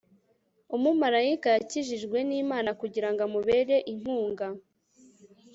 umumarayika 0.75 1.47
yakijijwe 1.55 2.17
n'imana 2.29 2.69
kugirango 2.81 3.21
amubere 3.27 3.75
inkunga 3.91 4.47